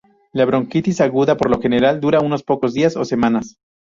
[0.33, 3.59] La bronquitis aguda por lo general dura unos pocos días o semanas.